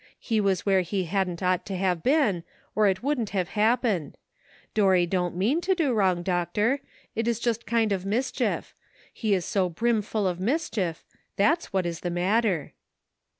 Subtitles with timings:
[0.19, 4.15] He was where he hadn't ought to have been, or it wouldn't have hap pened.
[4.73, 6.23] Dorry don't mean to do wrong.
[6.23, 6.79] Doctor;
[7.13, 8.73] it is just kind of mischief;
[9.13, 11.03] he is so brimful of mischief—
[11.37, 12.73] that's what is the matter."